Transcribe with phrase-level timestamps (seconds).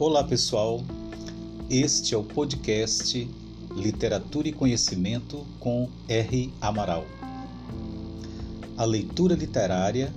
[0.00, 0.82] Olá pessoal,
[1.68, 3.28] este é o podcast
[3.76, 6.50] Literatura e Conhecimento com R.
[6.58, 7.04] Amaral.
[8.78, 10.10] A leitura literária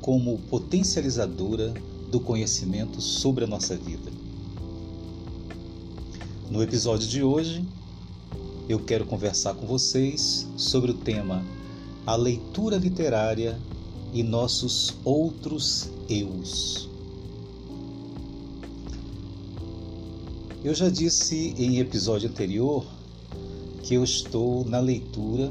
[0.00, 1.72] como potencializadora
[2.10, 4.10] do conhecimento sobre a nossa vida.
[6.50, 7.64] No episódio de hoje,
[8.68, 11.44] eu quero conversar com vocês sobre o tema
[12.04, 13.56] A leitura literária
[14.12, 16.87] e nossos outros eus.
[20.68, 22.84] Eu já disse em episódio anterior
[23.82, 25.50] que eu estou na leitura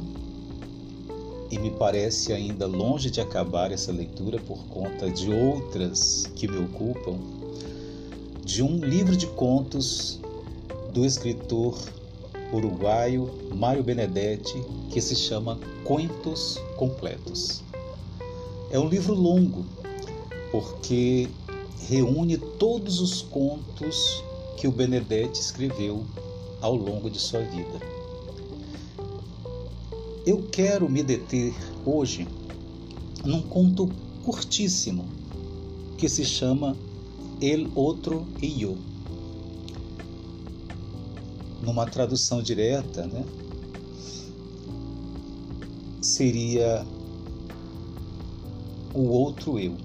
[1.49, 6.59] e me parece ainda longe de acabar essa leitura por conta de outras que me
[6.59, 7.17] ocupam,
[8.45, 10.19] de um livro de contos
[10.93, 11.75] do escritor
[12.53, 17.63] uruguaio Mário Benedetti que se chama Contos Completos.
[18.69, 19.65] É um livro longo
[20.51, 21.27] porque
[21.87, 24.23] reúne todos os contos
[24.57, 26.03] que o Benedetti escreveu
[26.59, 27.79] ao longo de sua vida.
[30.25, 31.53] Eu quero me deter
[31.85, 32.27] hoje
[33.23, 33.89] num conto
[34.25, 35.05] curtíssimo
[35.97, 36.75] que se chama
[37.39, 38.77] El Outro e Eu.
[41.61, 43.23] Numa tradução direta, né,
[46.01, 46.85] seria
[48.93, 49.75] o outro eu.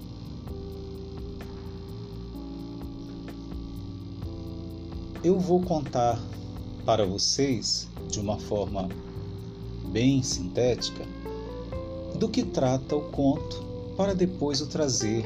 [5.23, 6.21] Eu vou contar
[6.85, 8.89] para vocês, de uma forma
[9.85, 11.05] bem sintética,
[12.19, 13.63] do que trata o conto,
[13.95, 15.23] para depois eu trazer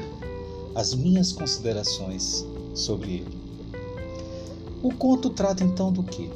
[0.72, 3.38] as minhas considerações sobre ele.
[4.84, 6.30] O conto trata então do que?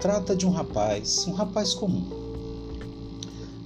[0.00, 2.04] Trata de um rapaz, um rapaz comum.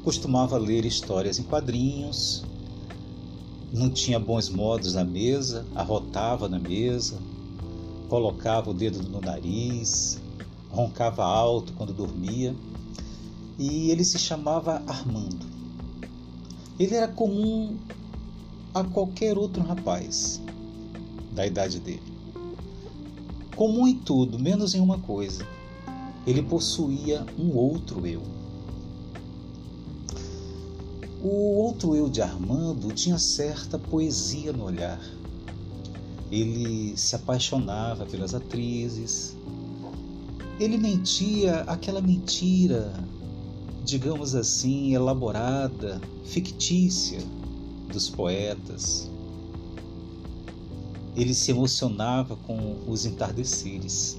[0.04, 2.44] Costumava ler histórias em quadrinhos,
[3.72, 7.16] não tinha bons modos na mesa, arrotava na mesa,
[8.10, 10.20] colocava o dedo no nariz,
[10.68, 12.56] roncava alto quando dormia,
[13.56, 15.46] e ele se chamava Armando.
[16.76, 17.76] Ele era comum
[18.74, 20.42] a qualquer outro rapaz
[21.30, 22.02] da idade dele.
[23.54, 25.46] Comum em tudo, menos em uma coisa.
[26.26, 28.22] Ele possuía um outro eu.
[31.22, 35.00] O outro eu de Armando tinha certa poesia no olhar
[36.30, 39.36] ele se apaixonava pelas atrizes,
[40.60, 42.92] ele mentia aquela mentira,
[43.84, 47.20] digamos assim, elaborada, fictícia
[47.90, 49.10] dos poetas.
[51.16, 54.16] Ele se emocionava com os entardeceres.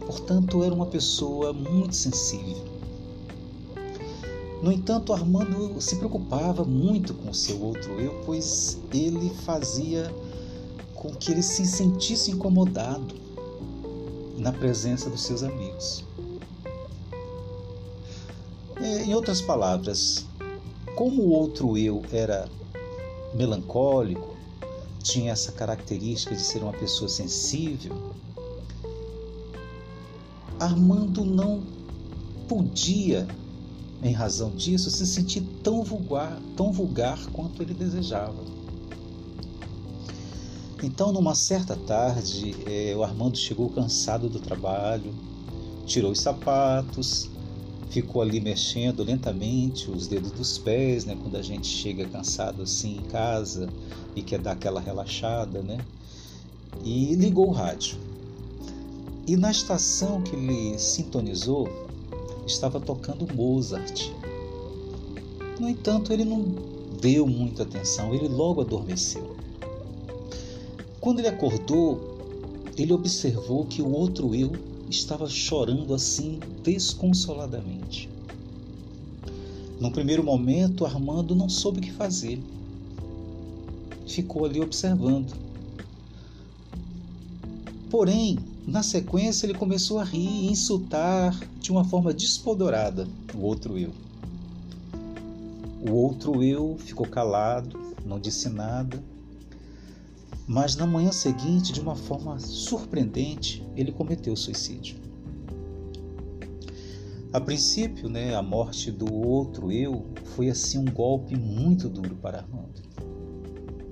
[0.00, 2.73] Portanto, era uma pessoa muito sensível.
[4.64, 10.10] No entanto, Armando se preocupava muito com o seu outro eu, pois ele fazia
[10.94, 13.14] com que ele se sentisse incomodado
[14.38, 16.02] na presença dos seus amigos.
[18.76, 20.24] É, em outras palavras,
[20.96, 22.48] como o outro eu era
[23.34, 24.34] melancólico,
[25.02, 27.94] tinha essa característica de ser uma pessoa sensível,
[30.58, 31.62] Armando não
[32.48, 33.28] podia,
[34.04, 38.44] em razão disso, se sentir tão vulgar, tão vulgar quanto ele desejava.
[40.82, 45.14] Então, numa certa tarde, é, o Armando chegou cansado do trabalho,
[45.86, 47.30] tirou os sapatos,
[47.88, 51.16] ficou ali mexendo lentamente os dedos dos pés, né?
[51.22, 53.70] Quando a gente chega cansado assim em casa
[54.14, 55.78] e quer dar aquela relaxada, né?
[56.84, 57.96] E ligou o rádio.
[59.26, 61.83] E na estação que ele sintonizou,
[62.46, 64.10] estava tocando Mozart.
[65.58, 66.42] No entanto, ele não
[67.00, 69.36] deu muita atenção, ele logo adormeceu.
[71.00, 72.18] Quando ele acordou,
[72.76, 74.52] ele observou que o outro eu
[74.88, 78.08] estava chorando assim desconsoladamente.
[79.80, 82.40] No primeiro momento, Armando não soube o que fazer.
[84.06, 85.34] Ficou ali observando.
[87.90, 93.78] Porém, na sequência, ele começou a rir e insultar de uma forma despodorada o outro
[93.78, 93.92] eu.
[95.86, 99.02] O outro eu ficou calado, não disse nada
[100.46, 104.96] mas na manhã seguinte, de uma forma surpreendente, ele cometeu suicídio.
[107.32, 110.06] A princípio, né, a morte do outro eu
[110.36, 112.82] foi assim um golpe muito duro para Armando.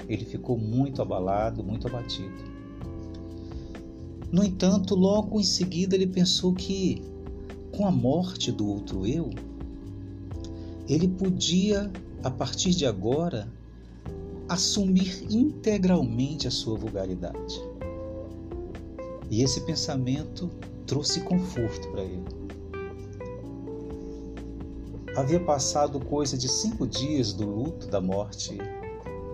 [0.06, 2.51] Ele ficou muito abalado, muito abatido.
[4.32, 7.02] No entanto, logo em seguida ele pensou que
[7.70, 9.28] com a morte do outro eu,
[10.88, 11.92] ele podia,
[12.22, 13.46] a partir de agora,
[14.48, 17.62] assumir integralmente a sua vulgaridade.
[19.30, 20.50] E esse pensamento
[20.86, 22.24] trouxe conforto para ele.
[25.14, 28.56] Havia passado coisa de cinco dias do luto da morte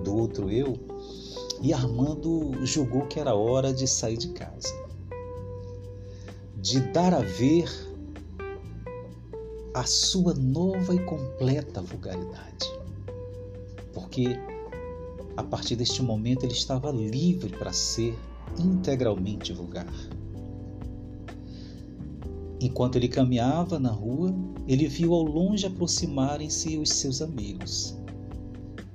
[0.02, 0.76] do outro eu
[1.60, 4.72] e Armando julgou que era hora de sair de casa,
[6.60, 7.68] de dar a ver
[9.72, 12.66] a sua nova e completa vulgaridade.
[13.92, 14.36] Porque
[15.36, 18.18] a partir deste momento ele estava livre para ser
[18.58, 19.86] integralmente vulgar.
[22.60, 24.34] Enquanto ele caminhava na rua,
[24.66, 27.96] ele viu ao longe aproximarem-se os seus amigos.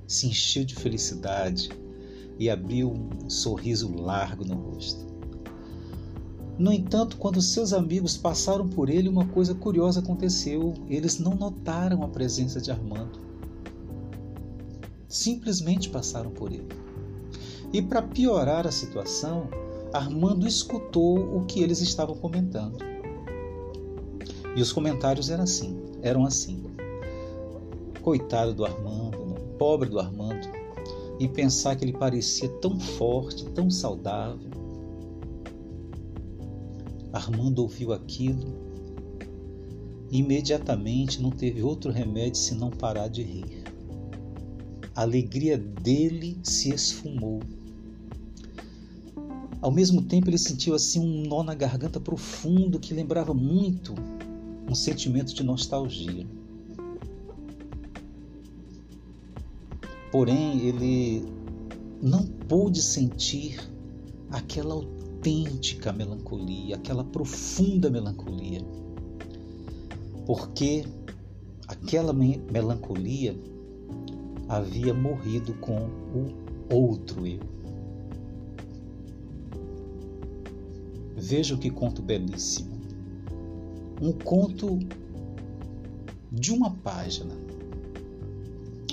[0.06, 1.70] Se encheu de felicidade
[2.38, 5.13] e abriu um sorriso largo no rosto.
[6.58, 10.74] No entanto, quando seus amigos passaram por ele, uma coisa curiosa aconteceu.
[10.88, 13.20] Eles não notaram a presença de Armando.
[15.08, 16.68] Simplesmente passaram por ele.
[17.72, 19.50] E para piorar a situação,
[19.92, 22.78] Armando escutou o que eles estavam comentando.
[24.56, 26.64] E os comentários eram assim, eram assim.
[28.02, 29.36] Coitado do Armando, né?
[29.58, 30.48] pobre do Armando,
[31.20, 34.53] e pensar que ele parecia tão forte, tão saudável.
[37.14, 38.74] Armando ouviu aquilo
[40.10, 43.64] e imediatamente não teve outro remédio senão parar de rir.
[44.96, 47.40] A alegria dele se esfumou.
[49.62, 53.94] Ao mesmo tempo, ele sentiu assim um nó na garganta profundo que lembrava muito
[54.70, 56.28] um sentimento de nostalgia.
[60.12, 61.24] Porém, ele
[62.02, 63.60] não pôde sentir
[64.30, 64.76] aquela
[65.24, 68.60] autêntica melancolia, aquela profunda melancolia.
[70.26, 70.84] Porque
[71.66, 73.34] aquela melancolia
[74.50, 77.40] havia morrido com o outro eu.
[81.16, 82.74] Veja que conto belíssimo
[84.02, 84.78] um conto
[86.30, 87.34] de uma página,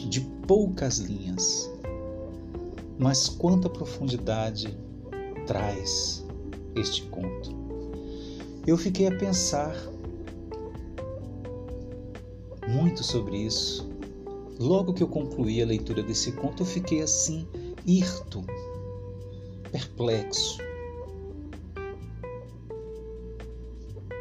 [0.08, 1.68] de poucas linhas,
[2.96, 4.78] mas quanta profundidade
[5.50, 6.24] traz
[6.76, 7.50] este conto.
[8.64, 9.74] Eu fiquei a pensar
[12.68, 13.90] muito sobre isso.
[14.60, 17.48] Logo que eu concluí a leitura desse conto, eu fiquei assim,
[17.84, 18.44] hirto,
[19.72, 20.58] perplexo.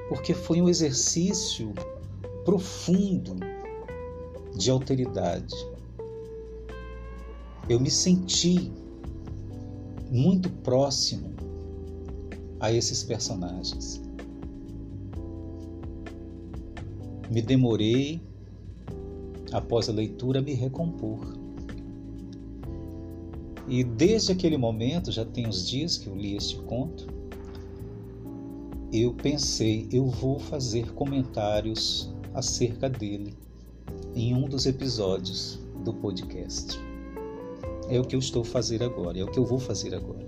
[0.10, 1.72] porque foi um exercício
[2.44, 3.36] profundo
[4.56, 5.56] de alteridade.
[7.70, 8.72] Eu me senti
[10.12, 11.32] muito próximo
[12.60, 14.02] a esses personagens.
[17.30, 18.20] Me demorei,
[19.52, 21.38] após a leitura, a me recompor.
[23.68, 27.08] E desde aquele momento, já tem uns dias que eu li este conto,
[28.92, 33.36] eu pensei, eu vou fazer comentários acerca dele
[34.16, 36.89] em um dos episódios do podcast.
[37.90, 40.28] É o que eu estou fazendo agora, é o que eu vou fazer agora.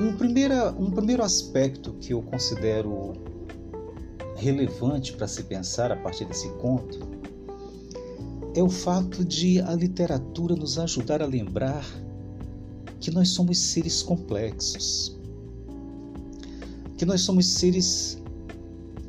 [0.00, 3.12] Um, primeira, um primeiro aspecto que eu considero
[4.36, 7.00] relevante para se pensar a partir desse conto
[8.54, 11.84] é o fato de a literatura nos ajudar a lembrar
[13.00, 15.16] que nós somos seres complexos
[17.02, 18.16] que nós somos seres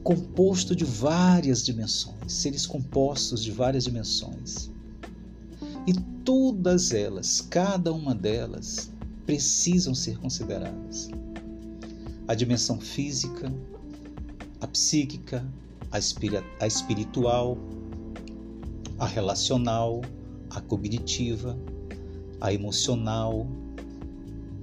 [0.04, 4.72] compostos de várias dimensões, seres compostos de várias dimensões.
[5.86, 8.92] E todas elas, cada uma delas,
[9.26, 11.10] precisam ser consideradas.
[12.28, 13.54] A dimensão física,
[14.62, 15.46] a psíquica,
[15.92, 15.98] a,
[16.64, 17.58] a espiritual,
[18.98, 20.02] a relacional,
[20.50, 21.58] a cognitiva,
[22.40, 23.46] a emocional,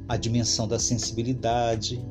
[0.08, 2.02] a dimensão da sensibilidade,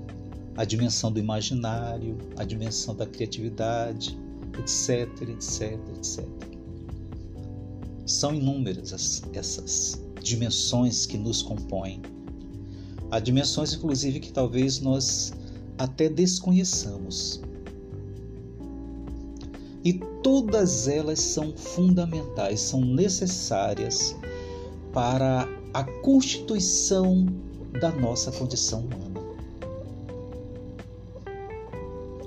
[0.56, 4.18] a dimensão do imaginário, a dimensão da criatividade,
[4.60, 6.49] etc, etc, etc.
[8.10, 12.02] São inúmeras as, essas dimensões que nos compõem.
[13.12, 15.32] Há dimensões, inclusive, que talvez nós
[15.78, 17.40] até desconheçamos.
[19.86, 24.16] E todas elas são fundamentais, são necessárias
[24.92, 27.28] para a constituição
[27.80, 29.20] da nossa condição humana.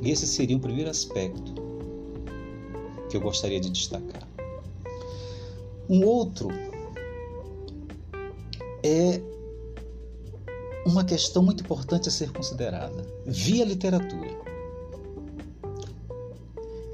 [0.00, 1.54] E esse seria o primeiro aspecto
[3.10, 4.31] que eu gostaria de destacar.
[5.88, 6.48] Um outro
[8.82, 9.20] é
[10.86, 14.30] uma questão muito importante a ser considerada via literatura.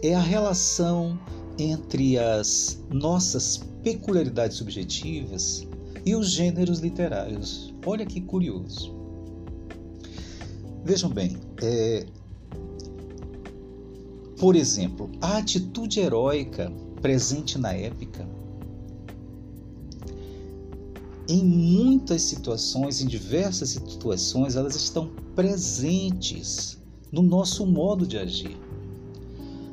[0.03, 1.19] É a relação
[1.59, 5.67] entre as nossas peculiaridades subjetivas
[6.05, 7.75] e os gêneros literários.
[7.85, 8.95] Olha que curioso.
[10.85, 12.07] Vejam bem, é,
[14.39, 18.27] por exemplo, a atitude heróica presente na épica,
[21.29, 26.79] em muitas situações, em diversas situações, elas estão presentes
[27.13, 28.57] no nosso modo de agir.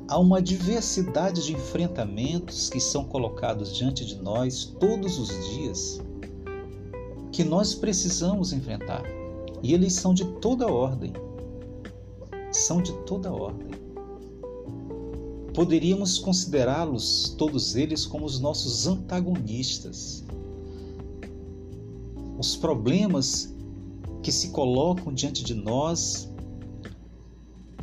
[0.07, 6.01] Há uma diversidade de enfrentamentos que são colocados diante de nós todos os dias
[7.31, 9.03] que nós precisamos enfrentar.
[9.63, 11.13] E eles são de toda ordem.
[12.51, 13.69] São de toda ordem.
[15.53, 20.23] Poderíamos considerá-los, todos eles, como os nossos antagonistas.
[22.37, 23.53] Os problemas
[24.21, 26.29] que se colocam diante de nós,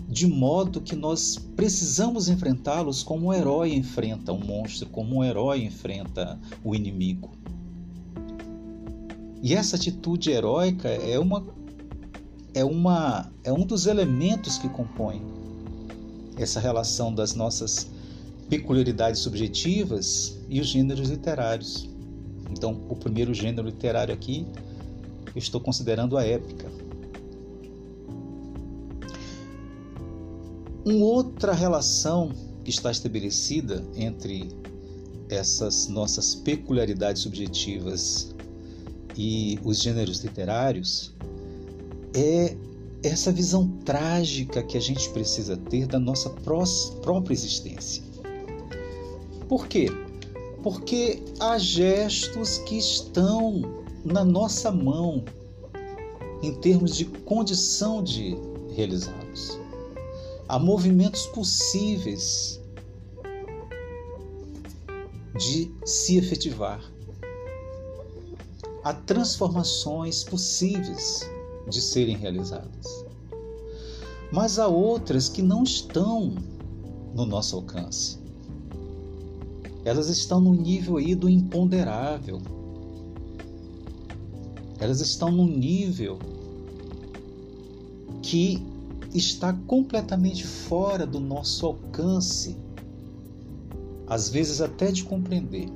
[0.08, 5.64] de modo que nós precisamos enfrentá-los como um herói enfrenta um monstro, como um herói
[5.64, 7.30] enfrenta o inimigo.
[9.42, 11.44] E essa atitude heróica é uma
[12.54, 15.22] é uma é um dos elementos que compõe
[16.36, 17.90] essa relação das nossas
[18.48, 21.91] peculiaridades subjetivas e os gêneros literários.
[22.52, 24.46] Então, o primeiro gênero literário aqui,
[25.34, 26.70] eu estou considerando a épica.
[30.84, 32.32] Uma outra relação
[32.64, 34.48] que está estabelecida entre
[35.28, 38.34] essas nossas peculiaridades subjetivas
[39.16, 41.14] e os gêneros literários
[42.14, 42.56] é
[43.02, 48.02] essa visão trágica que a gente precisa ter da nossa própria existência.
[49.48, 49.88] Por quê?
[50.62, 53.62] Porque há gestos que estão
[54.04, 55.24] na nossa mão
[56.42, 58.36] em termos de condição de
[58.74, 59.58] realizá-los.
[60.48, 62.60] Há movimentos possíveis
[65.38, 66.82] de se efetivar.
[68.84, 71.28] Há transformações possíveis
[71.68, 73.04] de serem realizadas.
[74.32, 76.34] Mas há outras que não estão
[77.14, 78.21] no nosso alcance.
[79.84, 82.40] Elas estão no nível aí do imponderável.
[84.78, 86.18] Elas estão no nível
[88.22, 88.64] que
[89.14, 92.56] está completamente fora do nosso alcance,
[94.06, 95.68] às vezes até de compreender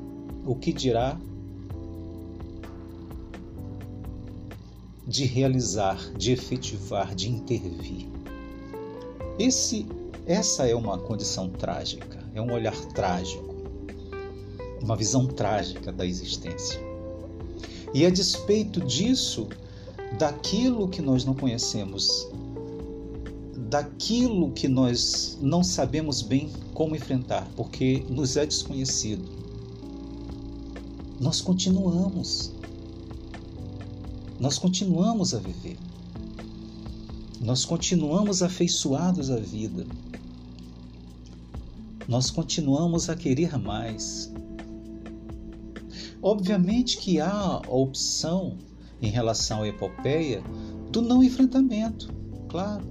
[0.44, 1.18] o que dirá
[5.06, 8.08] de realizar, de efetivar, de intervir.
[9.38, 9.86] Esse,
[10.26, 13.45] essa é uma condição trágica, é um olhar trágico,
[14.86, 16.80] uma visão trágica da existência.
[17.92, 19.48] E a despeito disso,
[20.18, 22.28] daquilo que nós não conhecemos,
[23.68, 29.24] daquilo que nós não sabemos bem como enfrentar, porque nos é desconhecido,
[31.20, 32.56] nós continuamos
[34.38, 35.78] nós continuamos a viver.
[37.40, 39.86] Nós continuamos afeiçoados à vida.
[42.06, 44.30] Nós continuamos a querer mais.
[46.26, 48.58] Obviamente que há a opção
[49.00, 50.42] em relação à epopeia
[50.90, 52.12] do não enfrentamento,
[52.48, 52.84] claro.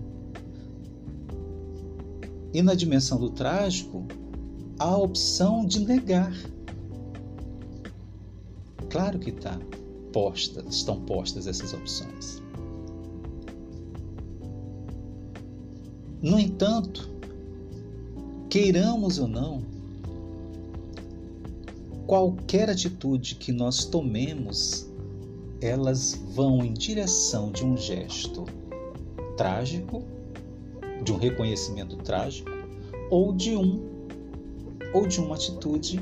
[2.53, 4.05] E na dimensão do trágico,
[4.79, 6.33] há a opção de negar.
[8.89, 9.59] Claro que está
[10.13, 12.41] postas, estão postas essas opções.
[16.21, 17.09] No entanto,
[18.49, 19.74] queiramos ou não,
[22.05, 24.87] qualquer atitude que nós tomemos,
[25.61, 28.45] elas vão em direção de um gesto
[29.35, 30.03] trágico,
[31.03, 32.49] de um reconhecimento trágico,
[33.09, 33.93] ou de um
[34.93, 35.99] ou de uma atitude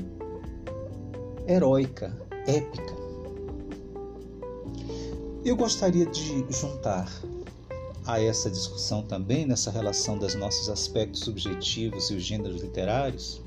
[1.48, 2.94] heróica, épica.
[5.44, 7.10] Eu gostaria de juntar
[8.06, 13.42] a essa discussão também, nessa relação dos nossos aspectos subjetivos e os gêneros literários,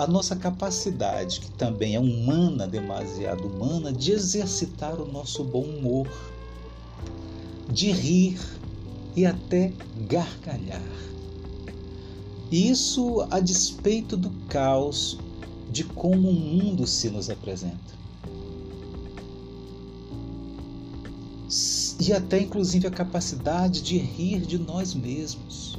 [0.00, 6.08] a nossa capacidade, que também é humana, demasiado humana, de exercitar o nosso bom humor,
[7.70, 8.40] de rir
[9.14, 9.74] e até
[10.08, 10.80] gargalhar.
[12.50, 15.18] Isso a despeito do caos
[15.70, 18.00] de como o mundo se nos apresenta.
[22.00, 25.78] e até inclusive a capacidade de rir de nós mesmos.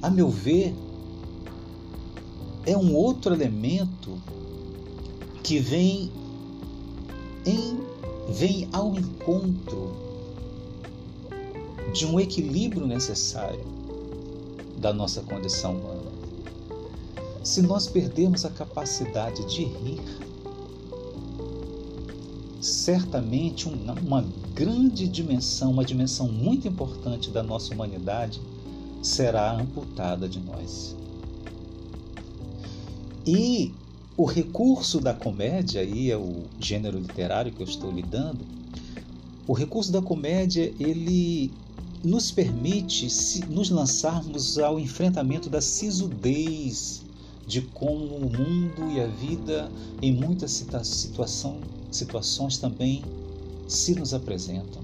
[0.00, 0.74] A meu ver,
[2.66, 4.18] é um outro elemento
[5.42, 6.10] que vem
[7.44, 7.78] em
[8.28, 9.92] vem ao encontro
[11.92, 13.64] de um equilíbrio necessário
[14.78, 16.12] da nossa condição humana.
[17.42, 20.00] Se nós perdermos a capacidade de rir,
[22.60, 28.40] certamente uma grande dimensão, uma dimensão muito importante da nossa humanidade
[29.02, 30.96] será amputada de nós.
[33.26, 33.72] E
[34.16, 38.44] o recurso da comédia, aí é o gênero literário que eu estou lidando,
[39.46, 41.50] o recurso da comédia, ele
[42.02, 43.08] nos permite
[43.48, 47.02] nos lançarmos ao enfrentamento da sisudez
[47.46, 53.02] de como o mundo e a vida, em muitas situação, situações também,
[53.66, 54.82] se nos apresentam.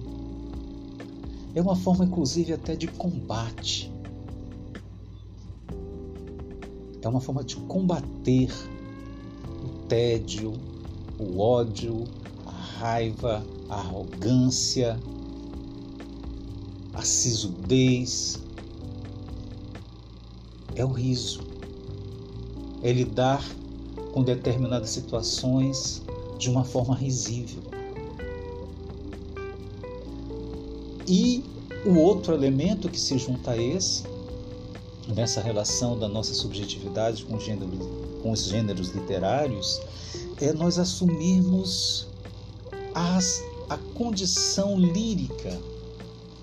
[1.54, 3.90] É uma forma, inclusive, até de combate.
[7.02, 8.52] É uma forma de combater
[9.64, 10.52] o tédio,
[11.18, 12.04] o ódio,
[12.46, 14.98] a raiva, a arrogância,
[16.92, 18.42] a sisudez.
[20.74, 21.40] É o riso.
[22.82, 23.44] É lidar
[24.12, 26.02] com determinadas situações
[26.38, 27.62] de uma forma risível.
[31.06, 31.42] E
[31.84, 34.04] o outro elemento que se junta a esse,
[35.14, 37.70] nessa relação da nossa subjetividade com, gênero,
[38.22, 39.80] com os gêneros literários,
[40.40, 42.06] é nós assumirmos
[42.94, 45.60] as, a condição lírica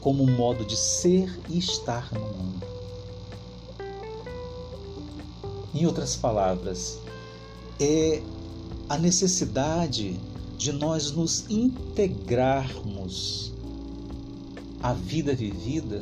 [0.02, 2.68] como um modo de ser e estar no mundo.
[5.74, 6.98] Em outras palavras,
[7.80, 8.22] é
[8.90, 10.20] a necessidade
[10.58, 13.52] de nós nos integrarmos
[14.82, 16.02] à vida vivida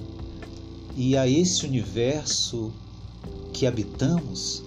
[0.95, 2.71] e a esse universo
[3.51, 4.63] que habitamos,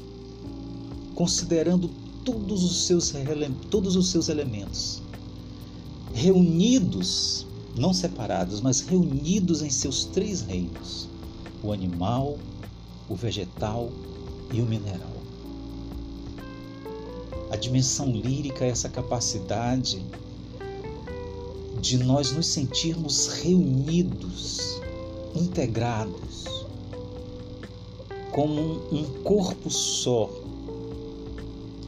[1.14, 1.90] considerando
[2.24, 3.14] todos os seus,
[3.70, 5.00] todos os seus elementos,
[6.12, 11.08] reunidos, não separados, mas reunidos em seus três reinos:
[11.62, 12.38] o animal,
[13.08, 13.90] o vegetal
[14.52, 15.16] e o mineral.
[17.50, 20.04] A dimensão lírica é essa capacidade
[21.80, 24.80] de nós nos sentirmos reunidos,
[25.34, 26.44] integrados,
[28.32, 30.30] como um corpo só,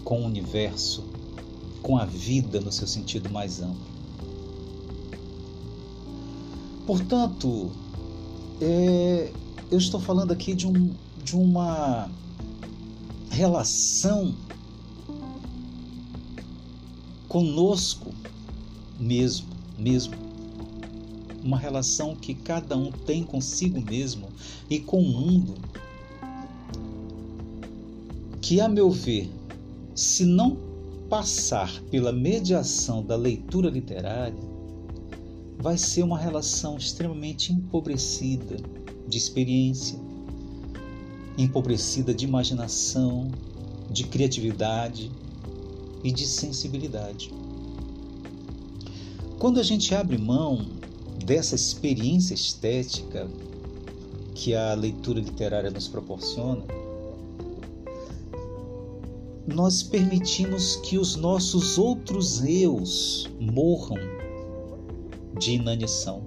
[0.05, 1.05] com o universo,
[1.83, 3.91] com a vida no seu sentido mais amplo.
[6.87, 7.71] Portanto,
[8.61, 9.33] é,
[9.71, 10.91] eu estou falando aqui de, um,
[11.23, 12.11] de uma
[13.31, 14.35] relação
[17.29, 18.13] conosco
[18.99, 19.47] mesmo,
[19.79, 20.30] mesmo.
[21.43, 24.29] Uma relação que cada um tem consigo mesmo
[24.69, 25.55] e com o mundo,
[28.41, 29.31] que a meu ver,
[29.95, 30.57] se não
[31.09, 34.39] passar pela mediação da leitura literária,
[35.59, 38.57] vai ser uma relação extremamente empobrecida
[39.09, 39.99] de experiência,
[41.37, 43.31] empobrecida de imaginação,
[43.91, 45.11] de criatividade,
[46.03, 47.33] e de sensibilidade.
[49.39, 50.67] Quando a gente abre mão
[51.25, 53.29] dessa experiência estética
[54.35, 56.65] que a leitura literária nos proporciona,
[59.47, 63.99] nós permitimos que os nossos outros eus morram
[65.39, 66.27] de inanição,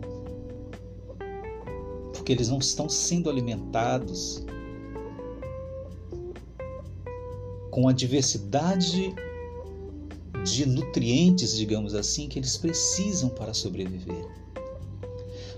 [2.13, 4.43] porque eles não estão sendo alimentados
[7.71, 9.15] com a diversidade
[10.43, 14.42] de nutrientes, digamos assim, que eles precisam para sobreviver.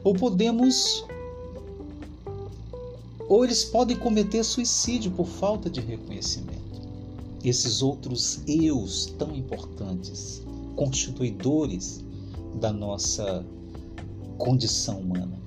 [0.06, 1.04] Ou podemos
[3.28, 6.64] ou eles podem cometer suicídio por falta de reconhecimento.
[7.44, 10.44] Esses outros eus tão importantes,
[10.76, 12.04] constituidores
[12.60, 13.44] da nossa
[14.38, 15.40] condição humana.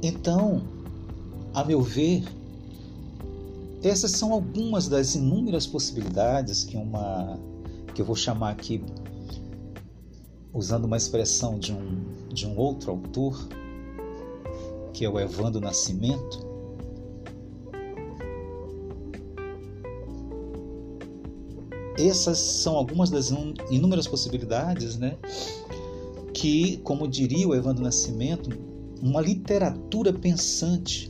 [0.00, 0.62] Então,
[1.52, 2.24] a meu ver,
[3.82, 7.36] essas são algumas das inúmeras possibilidades que uma
[7.94, 8.80] que eu vou chamar aqui
[10.56, 13.48] usando uma expressão de um de um outro autor,
[14.92, 16.46] que é o Evandro Nascimento,
[21.98, 23.32] essas são algumas das
[23.70, 25.16] inúmeras possibilidades, né?
[26.34, 28.50] Que, como diria o Evandro Nascimento,
[29.00, 31.08] uma literatura pensante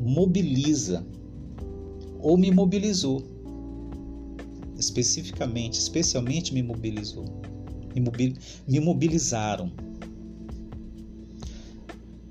[0.00, 1.06] mobiliza
[2.20, 3.22] ou me mobilizou.
[4.76, 7.24] Especificamente, especialmente me mobilizou.
[8.00, 9.72] Me, mobilizaram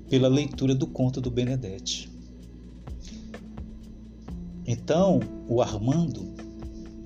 [0.08, 2.10] pela leitura do conto do Benedetti.
[4.66, 6.34] Então, o Armando,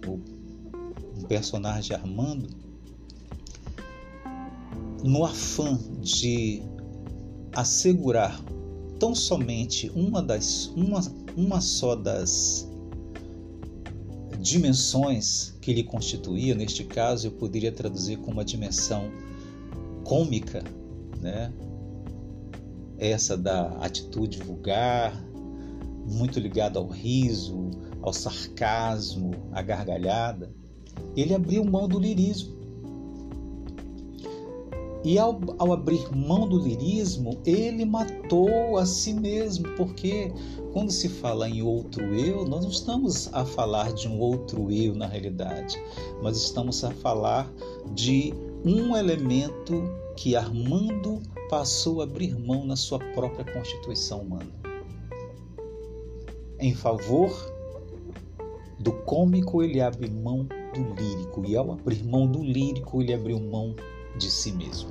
[0.07, 2.49] o personagem Armando,
[5.03, 6.63] no afã de
[7.55, 8.41] assegurar
[8.99, 11.01] tão somente uma das uma,
[11.37, 12.68] uma só das
[14.49, 19.11] dimensões que lhe constituía, neste caso eu poderia traduzir como uma dimensão
[20.05, 20.65] cômica,
[21.21, 21.53] né?
[22.99, 25.13] Essa da atitude vulgar,
[26.07, 27.71] muito ligada ao riso,
[28.03, 30.51] ao sarcasmo, à gargalhada.
[31.15, 32.58] Ele abriu mão do lirismo
[35.05, 40.33] e ao, ao, abrir mão do lirismo, ele matou a si mesmo, porque
[40.73, 44.95] quando se fala em outro eu, nós não estamos a falar de um outro eu
[44.95, 45.81] na realidade,
[46.23, 47.51] mas estamos a falar
[47.95, 48.35] de
[48.65, 54.51] um elemento que Armando passou a abrir mão na sua própria constituição humana.
[56.59, 57.31] Em favor
[58.81, 63.39] do cômico, ele abre mão do lírico, e ao abrir mão do lírico, ele abriu
[63.39, 63.75] mão
[64.19, 64.91] de si mesmo.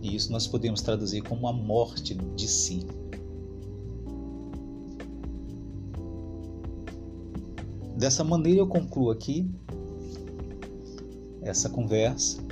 [0.00, 2.86] E isso nós podemos traduzir como a morte de si.
[7.96, 9.50] Dessa maneira eu concluo aqui
[11.42, 12.42] essa conversa,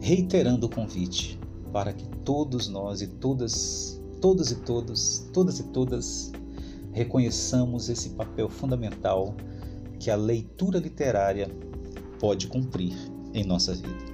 [0.00, 1.38] reiterando o convite
[1.72, 6.32] para que todos nós e todas, todos e todos, todas e todas
[6.92, 9.34] reconheçamos esse papel fundamental
[10.00, 11.48] que a leitura literária
[12.18, 12.94] pode cumprir
[13.32, 14.13] em nossa vida.